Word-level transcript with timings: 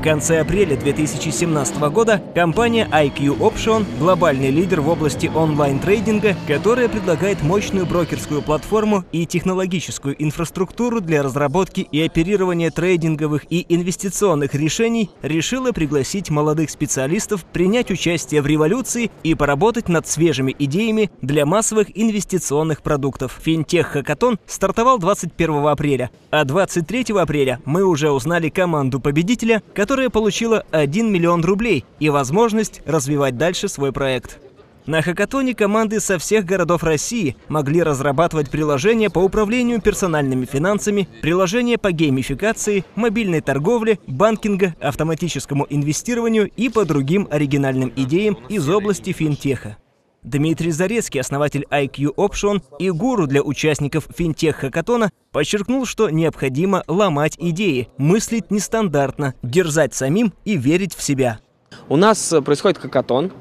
В 0.00 0.02
конце 0.02 0.40
апреля 0.40 0.78
2017 0.78 1.78
года 1.92 2.22
компания 2.34 2.88
IQ 2.90 3.36
Option– 3.36 3.84
глобальный 3.98 4.48
лидер 4.50 4.80
в 4.80 4.88
области 4.88 5.26
онлайн-трейдинга, 5.26 6.36
которая 6.48 6.88
предлагает 6.88 7.42
мощную 7.42 7.84
брокерскую 7.84 8.40
платформу 8.40 9.04
и 9.12 9.26
технологическую 9.26 10.16
инфраструктуру 10.18 11.02
для 11.02 11.22
разработки 11.22 11.80
и 11.82 12.00
оперирования 12.00 12.70
трейдинговых 12.70 13.44
и 13.50 13.66
инвестиционных 13.68 14.54
решений, 14.54 15.10
решила 15.20 15.72
пригласить 15.72 16.30
молодых 16.30 16.70
специалистов 16.70 17.44
принять 17.44 17.90
участие 17.90 18.40
в 18.40 18.46
революции 18.46 19.10
и 19.22 19.34
поработать 19.34 19.90
над 19.90 20.06
свежими 20.06 20.56
идеями 20.58 21.10
для 21.20 21.44
массовых 21.44 21.88
инвестиционных 21.94 22.80
продуктов. 22.80 23.38
Финтех-хакатон 23.42 24.38
стартовал 24.46 24.98
21 24.98 25.66
апреля, 25.66 26.10
а 26.30 26.46
23 26.46 27.04
апреля 27.18 27.60
мы 27.66 27.84
уже 27.84 28.10
узнали 28.10 28.48
команду 28.48 28.98
победителя, 28.98 29.62
которая 29.74 29.89
которая 29.90 30.08
получила 30.08 30.64
1 30.70 31.12
миллион 31.12 31.42
рублей 31.42 31.84
и 31.98 32.10
возможность 32.10 32.80
развивать 32.86 33.36
дальше 33.36 33.66
свой 33.66 33.90
проект. 33.90 34.38
На 34.86 35.02
хакатоне 35.02 35.52
команды 35.52 35.98
со 35.98 36.16
всех 36.20 36.44
городов 36.44 36.84
России 36.84 37.34
могли 37.48 37.82
разрабатывать 37.82 38.50
приложения 38.50 39.10
по 39.10 39.18
управлению 39.18 39.80
персональными 39.80 40.44
финансами, 40.44 41.08
приложения 41.22 41.76
по 41.76 41.90
геймификации, 41.90 42.84
мобильной 42.94 43.40
торговле, 43.40 43.98
банкинга, 44.06 44.76
автоматическому 44.80 45.66
инвестированию 45.68 46.48
и 46.56 46.68
по 46.68 46.84
другим 46.84 47.26
оригинальным 47.28 47.92
идеям 47.96 48.38
из 48.48 48.68
области 48.68 49.10
финтеха. 49.10 49.76
Дмитрий 50.22 50.70
Зарецкий, 50.70 51.20
основатель 51.20 51.66
IQ 51.70 52.14
Option 52.16 52.62
и 52.78 52.90
гуру 52.90 53.26
для 53.26 53.42
участников 53.42 54.06
финтех-хакатона, 54.14 55.10
подчеркнул, 55.32 55.86
что 55.86 56.10
необходимо 56.10 56.84
ломать 56.86 57.36
идеи, 57.38 57.88
мыслить 57.96 58.50
нестандартно, 58.50 59.34
дерзать 59.42 59.94
самим 59.94 60.32
и 60.44 60.56
верить 60.56 60.94
в 60.94 61.02
себя. 61.02 61.40
У 61.88 61.96
нас 61.96 62.32
э, 62.32 62.42
происходит 62.42 62.78
хакатон. 62.78 63.32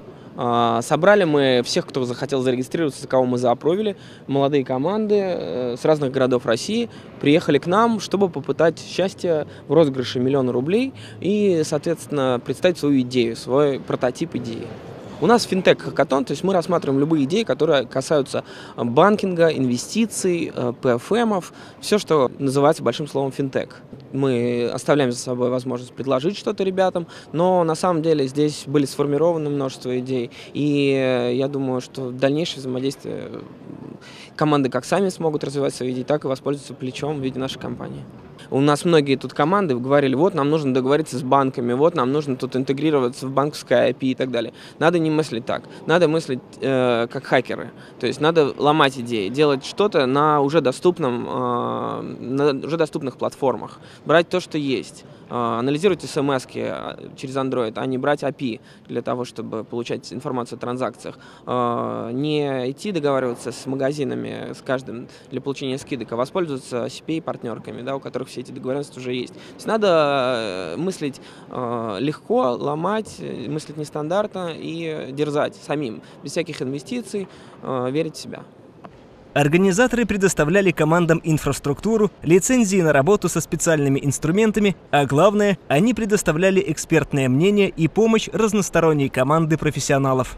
А, 0.41 0.81
собрали 0.81 1.25
мы 1.25 1.61
всех, 1.65 1.85
кто 1.85 2.05
захотел 2.05 2.41
зарегистрироваться, 2.41 3.05
кого 3.07 3.25
мы 3.25 3.37
заапровили, 3.37 3.97
молодые 4.27 4.63
команды 4.63 5.15
э, 5.19 5.75
с 5.77 5.83
разных 5.83 6.11
городов 6.13 6.45
России 6.45 6.89
приехали 7.19 7.57
к 7.57 7.67
нам, 7.67 7.99
чтобы 7.99 8.29
попытать 8.29 8.79
счастье 8.79 9.47
в 9.67 9.73
розыгрыше 9.73 10.19
миллиона 10.19 10.53
рублей 10.53 10.93
и, 11.19 11.63
соответственно, 11.65 12.41
представить 12.43 12.77
свою 12.77 13.01
идею, 13.01 13.35
свой 13.35 13.81
прототип 13.81 14.35
идеи. 14.35 14.67
У 15.21 15.27
нас 15.27 15.43
финтех 15.43 15.81
хакатон, 15.81 16.23
то 16.23 16.31
есть 16.31 16.45
мы 16.45 16.53
рассматриваем 16.53 16.97
любые 16.97 17.25
идеи, 17.25 17.43
которые 17.43 17.85
касаются 17.85 18.45
э, 18.77 18.83
банкинга, 18.85 19.49
инвестиций, 19.49 20.49
э, 20.55 20.73
ПФМов, 20.81 21.51
все, 21.81 21.97
что 21.97 22.31
называется 22.39 22.83
большим 22.83 23.05
словом 23.05 23.33
финтех. 23.33 23.81
Мы 24.13 24.69
оставляем 24.73 25.11
за 25.11 25.17
собой 25.17 25.49
возможность 25.49 25.91
предложить 25.91 26.37
что-то 26.37 26.63
ребятам, 26.63 27.05
но 27.33 27.65
на 27.65 27.75
самом 27.75 28.01
деле 28.01 28.27
здесь 28.27 28.63
были 28.65 28.85
сформированы 28.85 29.49
множество 29.49 29.99
идей, 29.99 30.31
и 30.53 30.93
э, 30.93 31.35
я 31.35 31.49
думаю, 31.49 31.81
что 31.81 32.11
дальнейшее 32.11 32.59
взаимодействие 32.59 33.41
команды 34.39 34.69
как 34.69 34.85
сами 34.85 35.09
смогут 35.09 35.43
развивать 35.43 35.75
свои 35.75 35.91
идеи, 35.91 36.03
так 36.03 36.23
и 36.23 36.27
воспользоваться 36.29 36.73
плечом 36.73 37.19
в 37.19 37.21
виде 37.21 37.37
нашей 37.37 37.59
компании. 37.59 38.05
У 38.49 38.61
нас 38.61 38.85
многие 38.85 39.17
тут 39.17 39.33
команды 39.33 39.75
говорили, 39.75 40.15
вот 40.15 40.33
нам 40.33 40.49
нужно 40.49 40.73
договориться 40.73 41.17
с 41.17 41.23
банками, 41.23 41.73
вот 41.73 41.93
нам 41.93 42.13
нужно 42.13 42.37
тут 42.37 42.55
интегрироваться 42.55 43.27
в 43.27 43.31
банковское 43.31 43.91
IP 43.91 43.97
и 43.99 44.15
так 44.15 44.31
далее. 44.31 44.53
Надо 44.79 44.97
не 44.97 45.11
мыслить 45.11 45.45
так, 45.45 45.63
надо 45.87 46.07
мыслить 46.07 46.39
э, 46.61 47.07
как 47.11 47.25
хакеры. 47.25 47.71
То 47.99 48.07
есть 48.07 48.21
надо 48.21 48.53
ломать 48.57 48.97
идеи, 48.97 49.27
делать 49.27 49.65
что-то 49.65 50.05
на 50.05 50.39
уже 50.39 50.61
доступном, 50.61 51.27
э, 51.27 52.01
на 52.01 52.65
уже 52.65 52.77
доступных 52.77 53.17
платформах, 53.17 53.79
брать 54.05 54.29
то, 54.29 54.39
что 54.39 54.57
есть. 54.57 55.03
А, 55.29 55.59
анализировать 55.59 56.01
смс 56.01 56.47
а, 56.55 56.97
через 57.15 57.35
Android, 57.35 57.73
а 57.75 57.85
не 57.85 57.97
брать 57.97 58.23
API 58.23 58.59
для 58.87 59.01
того, 59.01 59.25
чтобы 59.25 59.63
получать 59.63 60.11
информацию 60.11 60.57
о 60.57 60.59
транзакциях. 60.59 61.19
А, 61.45 62.11
не 62.11 62.71
идти 62.71 62.91
договариваться 62.91 63.51
с 63.51 63.65
магазинами, 63.67 64.28
с 64.29 64.61
каждым 64.61 65.07
для 65.31 65.41
получения 65.41 65.77
скидок, 65.77 66.11
а 66.11 66.15
воспользоваться 66.15 66.85
CPA-партнерками, 66.85 67.81
да, 67.81 67.95
у 67.95 67.99
которых 67.99 68.29
все 68.29 68.41
эти 68.41 68.51
договоренности 68.51 68.99
уже 68.99 69.13
есть. 69.13 69.33
То 69.33 69.55
есть 69.55 69.67
надо 69.67 70.73
э, 70.75 70.77
мыслить 70.77 71.21
легко, 71.49 72.51
ломать, 72.51 73.19
мыслить 73.19 73.77
нестандартно 73.77 74.51
и 74.55 75.11
дерзать 75.11 75.55
самим, 75.55 76.01
без 76.23 76.31
всяких 76.31 76.61
инвестиций, 76.61 77.27
верить 77.63 78.15
в 78.15 78.19
себя. 78.19 78.43
Организаторы 79.33 80.05
предоставляли 80.05 80.71
командам 80.71 81.21
инфраструктуру, 81.23 82.11
лицензии 82.23 82.81
на 82.81 82.91
работу 82.91 83.29
со 83.29 83.41
специальными 83.41 83.99
инструментами, 84.03 84.75
а 84.89 85.05
главное, 85.05 85.59
они 85.67 85.93
предоставляли 85.93 86.63
экспертное 86.65 87.29
мнение 87.29 87.69
и 87.69 87.87
помощь 87.87 88.27
разносторонней 88.33 89.09
команды 89.09 89.57
профессионалов. 89.57 90.37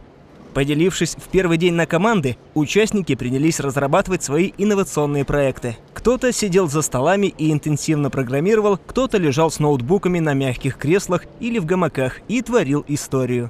Поделившись 0.53 1.15
в 1.15 1.29
первый 1.29 1.57
день 1.57 1.73
на 1.75 1.85
команды, 1.85 2.37
участники 2.55 3.15
принялись 3.15 3.59
разрабатывать 3.59 4.23
свои 4.23 4.51
инновационные 4.57 5.23
проекты. 5.23 5.77
Кто-то 5.93 6.33
сидел 6.33 6.67
за 6.67 6.81
столами 6.81 7.27
и 7.27 7.51
интенсивно 7.51 8.09
программировал, 8.09 8.77
кто-то 8.77 9.17
лежал 9.17 9.49
с 9.49 9.59
ноутбуками 9.59 10.19
на 10.19 10.33
мягких 10.33 10.77
креслах 10.77 11.23
или 11.39 11.59
в 11.59 11.65
гамаках 11.65 12.19
и 12.27 12.41
творил 12.41 12.83
историю. 12.87 13.49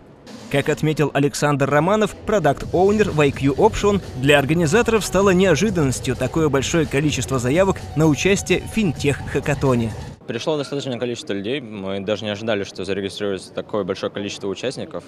Как 0.52 0.68
отметил 0.68 1.10
Александр 1.14 1.70
Романов, 1.70 2.14
продакт-оунер 2.14 3.12
в 3.12 3.22
IQ 3.22 3.56
Option, 3.56 4.02
для 4.22 4.38
организаторов 4.38 5.06
стало 5.06 5.30
неожиданностью 5.30 6.16
такое 6.16 6.50
большое 6.50 6.86
количество 6.86 7.40
заявок 7.40 7.78
на 7.96 8.06
участие 8.06 8.60
в 8.62 8.76
финтех-хакатоне. 8.76 9.94
Пришло 10.28 10.58
достаточное 10.58 11.00
количество 11.00 11.34
людей. 11.34 11.62
Мы 11.62 12.02
даже 12.02 12.26
не 12.26 12.32
ожидали, 12.32 12.64
что 12.64 12.86
зарегистрируется 12.86 13.54
такое 13.54 13.84
большое 13.84 14.12
количество 14.12 14.48
участников. 14.48 15.06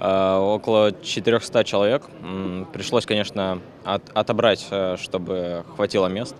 Э, 0.00 0.36
около 0.38 0.92
400 1.02 1.62
человек. 1.64 2.02
Пришлось, 2.72 3.04
конечно, 3.04 3.60
от, 3.84 4.02
отобрать, 4.14 4.66
э, 4.70 4.96
чтобы 4.98 5.64
хватило 5.76 6.06
мест. 6.06 6.34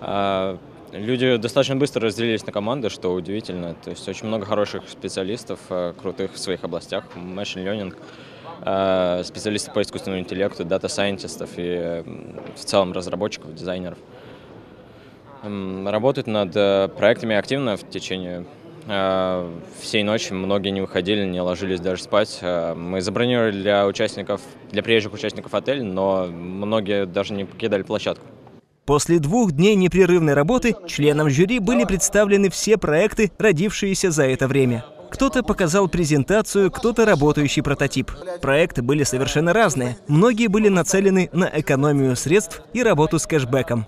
Э, 0.00 0.56
Люди 0.90 1.36
достаточно 1.36 1.76
быстро 1.76 2.00
разделились 2.00 2.46
на 2.46 2.52
команды, 2.52 2.88
что 2.88 3.12
удивительно. 3.12 3.74
То 3.74 3.90
есть 3.90 4.08
очень 4.08 4.26
много 4.26 4.46
хороших 4.46 4.88
специалистов, 4.88 5.60
крутых 6.00 6.32
в 6.32 6.38
своих 6.38 6.64
областях, 6.64 7.04
machine 7.14 7.92
learning, 8.62 9.22
специалистов 9.22 9.74
по 9.74 9.82
искусственному 9.82 10.22
интеллекту, 10.22 10.64
дата-сайентистов 10.64 11.50
и 11.58 12.02
в 12.56 12.64
целом 12.64 12.94
разработчиков, 12.94 13.54
дизайнеров. 13.54 13.98
Работают 15.42 16.26
над 16.26 16.54
проектами 16.96 17.36
активно 17.36 17.76
в 17.76 17.86
течение 17.90 18.46
всей 19.80 20.02
ночи. 20.02 20.32
Многие 20.32 20.70
не 20.70 20.80
выходили, 20.80 21.24
не 21.24 21.40
ложились 21.40 21.80
даже 21.80 22.02
спать. 22.02 22.40
Мы 22.42 23.00
забронировали 23.00 23.52
для 23.52 23.86
участников, 23.86 24.40
для 24.70 24.82
приезжих 24.82 25.12
участников 25.12 25.54
отель, 25.54 25.82
но 25.84 26.26
многие 26.26 27.06
даже 27.06 27.34
не 27.34 27.44
покидали 27.44 27.82
площадку. 27.82 28.24
После 28.86 29.18
двух 29.18 29.52
дней 29.52 29.74
непрерывной 29.74 30.32
работы 30.32 30.74
членам 30.86 31.28
жюри 31.28 31.58
были 31.58 31.84
представлены 31.84 32.48
все 32.48 32.78
проекты, 32.78 33.30
родившиеся 33.38 34.10
за 34.10 34.24
это 34.24 34.48
время. 34.48 34.86
Кто-то 35.10 35.42
показал 35.42 35.88
презентацию, 35.88 36.70
кто-то 36.70 37.04
работающий 37.04 37.62
прототип. 37.62 38.10
Проекты 38.40 38.82
были 38.82 39.04
совершенно 39.04 39.52
разные. 39.52 39.98
Многие 40.06 40.46
были 40.46 40.68
нацелены 40.68 41.28
на 41.32 41.50
экономию 41.52 42.16
средств 42.16 42.62
и 42.72 42.82
работу 42.82 43.18
с 43.18 43.26
кэшбэком. 43.26 43.86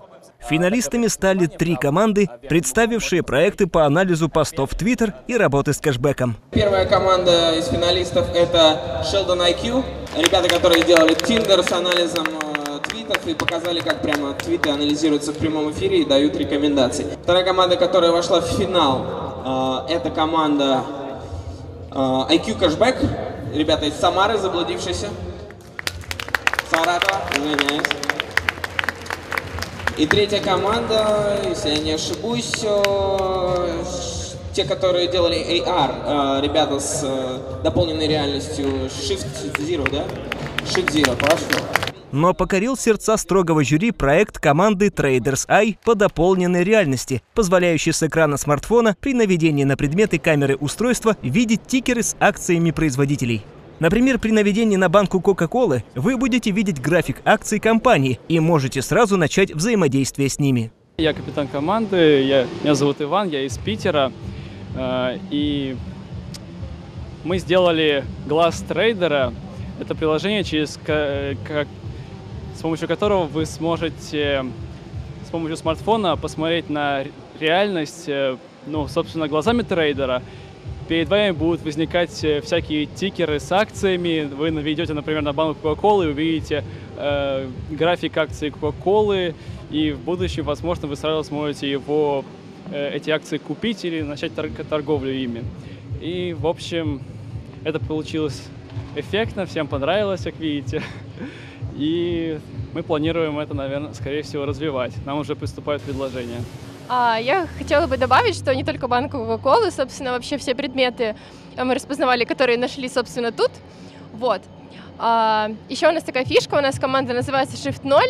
Финалистами 0.49 1.07
стали 1.07 1.45
три 1.45 1.75
команды, 1.75 2.29
представившие 2.49 3.23
проекты 3.23 3.67
по 3.67 3.85
анализу 3.85 4.27
постов 4.29 4.71
в 4.71 4.75
Twitter 4.75 5.13
и 5.27 5.37
работы 5.37 5.73
с 5.73 5.77
кэшбэком. 5.77 6.35
Первая 6.51 6.85
команда 6.85 7.53
из 7.53 7.67
финалистов– 7.67 8.27
это 8.35 9.03
Sheldon 9.11 9.39
IQ. 9.39 9.83
Ребята, 10.17 10.49
которые 10.49 10.83
делали 10.83 11.15
Tinder 11.15 11.67
с 11.67 11.71
анализом 11.71 12.25
э, 12.27 12.79
твитов 12.89 13.25
и 13.25 13.33
показали, 13.33 13.79
как 13.79 14.01
прямо 14.01 14.33
твиты 14.33 14.69
анализируются 14.69 15.31
в 15.31 15.37
прямом 15.37 15.71
эфире 15.71 16.01
и 16.01 16.05
дают 16.05 16.35
рекомендации. 16.35 17.05
Вторая 17.23 17.45
команда, 17.45 17.77
которая 17.77 18.11
вошла 18.11 18.41
в 18.41 18.47
финал, 18.47 19.85
э, 19.87 19.93
это 19.93 20.09
команда 20.09 20.83
э, 21.91 21.95
IQ 21.95 22.59
Cashback. 22.59 22.97
Ребята 23.53 23.85
из 23.85 23.93
Самары, 23.95 24.37
заблудившиеся. 24.37 25.07
Саратова, 26.69 27.21
извиняюсь. 27.35 28.10
И 30.01 30.07
третья 30.07 30.39
команда, 30.41 31.39
если 31.47 31.69
я 31.69 31.77
не 31.77 31.91
ошибусь, 31.91 32.63
э, 32.63 33.83
те, 34.51 34.65
которые 34.65 35.07
делали 35.07 35.37
AR, 35.37 36.41
ребята 36.41 36.79
с 36.79 37.05
дополненной 37.63 38.07
реальностью 38.07 38.65
Shift 38.87 39.55
Zero, 39.59 39.87
да? 39.91 40.03
Shift 40.65 40.91
Zero, 40.91 41.15
прошу 41.15 41.45
но 42.11 42.33
покорил 42.33 42.75
сердца 42.75 43.15
строгого 43.15 43.63
жюри 43.63 43.91
проект 43.91 44.37
команды 44.37 44.87
Traders 44.87 45.47
Eye 45.47 45.77
по 45.85 45.95
дополненной 45.95 46.63
реальности, 46.63 47.21
позволяющий 47.35 47.93
с 47.93 48.03
экрана 48.03 48.35
смартфона 48.35 48.97
при 48.99 49.13
наведении 49.13 49.63
на 49.63 49.77
предметы 49.77 50.19
камеры 50.19 50.57
устройства 50.57 51.15
видеть 51.21 51.67
тикеры 51.67 52.03
с 52.03 52.17
акциями 52.19 52.71
производителей. 52.71 53.45
Например, 53.81 54.19
при 54.19 54.29
наведении 54.29 54.75
на 54.75 54.89
банку 54.89 55.19
Кока-Колы 55.19 55.83
вы 55.95 56.15
будете 56.15 56.51
видеть 56.51 56.79
график 56.79 57.19
акций 57.25 57.59
компании 57.59 58.19
и 58.27 58.39
можете 58.39 58.83
сразу 58.83 59.17
начать 59.17 59.55
взаимодействие 59.55 60.29
с 60.29 60.37
ними. 60.37 60.71
Я 60.99 61.13
капитан 61.13 61.47
команды, 61.47 62.21
я, 62.21 62.45
меня 62.61 62.75
зовут 62.75 63.01
Иван, 63.01 63.29
я 63.29 63.41
из 63.43 63.57
Питера. 63.57 64.11
Э, 64.75 65.17
и 65.31 65.75
мы 67.23 67.39
сделали 67.39 68.05
глаз 68.27 68.63
трейдера. 68.67 69.33
Это 69.79 69.95
приложение, 69.95 70.43
через 70.43 70.79
как, 70.85 71.67
с 72.55 72.61
помощью 72.61 72.87
которого 72.87 73.23
вы 73.23 73.47
сможете 73.47 74.45
с 75.25 75.29
помощью 75.31 75.57
смартфона 75.57 76.17
посмотреть 76.17 76.69
на 76.69 77.03
реальность, 77.39 78.03
э, 78.07 78.37
ну, 78.67 78.87
собственно, 78.87 79.27
глазами 79.27 79.63
трейдера. 79.63 80.21
Перед 80.91 81.07
вами 81.07 81.31
будут 81.31 81.63
возникать 81.63 82.21
э, 82.25 82.41
всякие 82.41 82.85
тикеры 82.85 83.39
с 83.39 83.49
акциями. 83.49 84.25
Вы 84.25 84.51
наведете, 84.51 84.93
например, 84.93 85.21
на 85.21 85.31
банк 85.31 85.57
Coca-Cola 85.63 86.03
и 86.03 86.11
увидите 86.11 86.65
э, 86.97 87.47
график 87.69 88.17
акций 88.17 88.49
Coca-Cola, 88.49 89.33
и 89.69 89.91
в 89.91 89.99
будущем, 90.01 90.43
возможно, 90.43 90.89
вы 90.89 90.97
сразу 90.97 91.23
сможете 91.23 91.71
его, 91.71 92.25
э, 92.73 92.93
эти 92.93 93.09
акции 93.09 93.37
купить 93.37 93.85
или 93.85 94.01
начать 94.01 94.35
торг 94.35 94.51
торговлю 94.69 95.13
ими. 95.13 95.45
И, 96.01 96.35
в 96.37 96.45
общем, 96.45 97.01
это 97.63 97.79
получилось 97.79 98.49
эффектно, 98.97 99.45
всем 99.45 99.69
понравилось, 99.69 100.23
как 100.23 100.37
видите. 100.39 100.83
И 101.77 102.37
мы 102.73 102.83
планируем 102.83 103.39
это, 103.39 103.53
наверное, 103.53 103.93
скорее 103.93 104.23
всего, 104.23 104.43
развивать. 104.43 104.91
Нам 105.05 105.19
уже 105.19 105.37
приступают 105.37 105.81
предложения. 105.83 106.41
А, 106.89 107.17
я 107.21 107.47
хотела 107.57 107.87
бы 107.87 107.97
добавить, 107.97 108.35
что 108.35 108.53
не 108.53 108.63
только 108.63 108.87
банк 108.87 109.11
Кока-Колы, 109.11 109.71
собственно, 109.71 110.11
вообще 110.11 110.37
все 110.37 110.55
предметы 110.55 111.15
мы 111.57 111.75
распознавали, 111.75 112.23
которые 112.23 112.57
нашли, 112.57 112.89
собственно, 112.89 113.31
тут. 113.31 113.51
Вот. 114.13 114.41
А, 114.97 115.51
еще 115.69 115.89
у 115.89 115.91
нас 115.91 116.03
такая 116.03 116.25
фишка, 116.25 116.55
у 116.55 116.61
нас 116.61 116.79
команда 116.79 117.13
называется 117.13 117.55
Shift 117.55 117.81
0. 117.83 118.01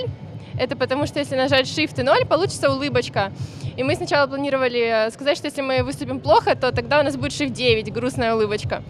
Это 0.60 0.76
потому, 0.76 1.08
что 1.08 1.20
если 1.20 1.36
нажать 1.36 1.66
Shift 1.66 2.00
и 2.00 2.04
0, 2.04 2.26
получится 2.26 2.70
улыбочка. 2.72 3.32
И 3.78 3.84
мы 3.84 3.96
сначала 3.96 4.28
планировали 4.28 5.10
сказать, 5.12 5.38
что 5.38 5.48
если 5.48 5.62
мы 5.62 5.84
выступим 5.84 6.20
плохо, 6.20 6.56
то 6.56 6.72
тогда 6.72 7.00
у 7.00 7.04
нас 7.04 7.16
будет 7.16 7.32
Shift 7.32 7.52
9, 7.52 7.94
грустная 7.94 8.36
улыбочка. 8.36 8.84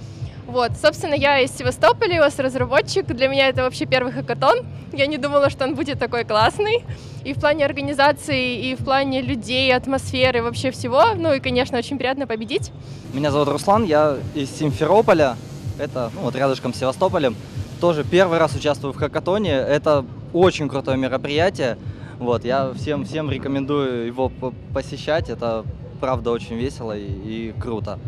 Вот, 0.48 0.72
собственно, 0.82 1.14
я 1.14 1.40
из 1.40 1.56
Севастополя, 1.56 2.16
я 2.16 2.30
разработчик. 2.44 3.06
Для 3.06 3.28
меня 3.28 3.48
это 3.48 3.64
вообще 3.64 3.86
первый 3.86 4.12
хакатон. 4.12 4.66
Я 4.92 5.06
не 5.06 5.18
думала, 5.18 5.50
что 5.50 5.64
он 5.64 5.76
будет 5.76 6.00
такой 6.00 6.26
классный. 6.26 6.84
И 7.24 7.34
в 7.34 7.40
плане 7.40 7.66
организации, 7.66 8.72
и 8.72 8.76
в 8.76 8.84
плане 8.84 9.22
людей, 9.22 9.74
атмосферы, 9.76 10.42
вообще 10.42 10.72
всего. 10.72 11.14
Ну 11.16 11.34
и, 11.34 11.40
конечно, 11.40 11.78
очень 11.78 11.98
приятно 11.98 12.26
победить. 12.26 12.72
Меня 13.14 13.32
зовут 13.32 13.50
Руслан, 13.50 13.84
я 13.84 14.18
из 14.34 14.50
Симферополя. 14.50 15.36
Это 15.78 16.12
ну, 16.16 16.22
вот 16.22 16.36
рядышком 16.36 16.74
с 16.74 16.78
Севастополем. 16.78 17.36
Тоже 17.80 18.04
первый 18.04 18.40
раз 18.40 18.56
участвую 18.56 18.94
в 18.94 18.98
хакатоне. 18.98 19.52
Это 19.52 20.04
очень 20.34 20.68
крутое 20.68 20.98
мероприятие. 20.98 21.78
Вот, 22.18 22.44
я 22.44 22.72
всем, 22.76 23.06
всем 23.06 23.30
рекомендую 23.30 24.08
его 24.08 24.32
посещать. 24.74 25.30
Это 25.30 25.64
правда 26.00 26.32
очень 26.32 26.56
весело 26.56 26.98
и, 26.98 27.06
и 27.06 27.54
круто. 27.60 28.00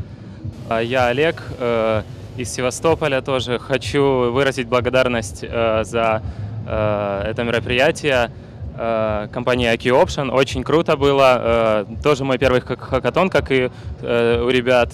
А 0.70 0.80
я 0.82 1.08
Олег, 1.08 1.42
э, 1.60 2.02
из 2.38 2.52
Севастополя 2.52 3.22
тоже. 3.22 3.60
Хочу 3.60 4.32
выразить 4.32 4.68
благодарность 4.68 5.44
э, 5.44 5.84
за 5.84 6.24
э, 6.68 7.24
это 7.30 7.44
мероприятие 7.44 8.32
э, 8.78 9.28
компании 9.32 9.74
IQ 9.74 10.04
Option. 10.04 10.32
Очень 10.32 10.64
круто 10.64 10.98
было. 10.98 11.86
Э, 11.90 11.96
тоже 12.04 12.24
мой 12.24 12.38
первый 12.38 12.62
хакатон, 12.62 13.30
как 13.30 13.52
и 13.52 13.70
э, 14.02 14.42
у 14.42 14.50
ребят. 14.50 14.94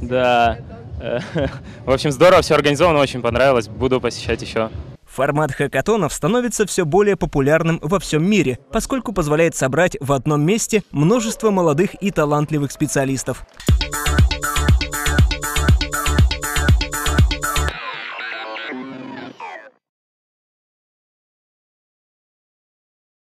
Да. 0.00 0.58
В 1.84 1.90
общем, 1.90 2.12
здорово, 2.12 2.42
все 2.42 2.54
организовано, 2.54 3.00
очень 3.00 3.20
понравилось. 3.20 3.68
Буду 3.68 4.00
посещать 4.00 4.40
еще. 4.42 4.70
Формат 5.04 5.52
хакатонов 5.52 6.12
становится 6.12 6.66
все 6.66 6.84
более 6.84 7.16
популярным 7.16 7.78
во 7.82 8.00
всем 8.00 8.28
мире, 8.28 8.58
поскольку 8.72 9.12
позволяет 9.12 9.54
собрать 9.54 9.96
в 10.00 10.12
одном 10.12 10.42
месте 10.42 10.82
множество 10.90 11.52
молодых 11.52 11.94
и 12.02 12.10
талантливых 12.10 12.72
специалистов. 12.72 13.46